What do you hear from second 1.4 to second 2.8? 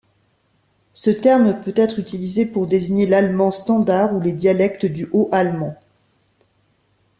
peut-être utilisé pour